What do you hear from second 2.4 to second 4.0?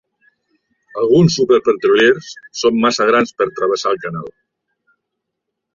són massa grans per travessar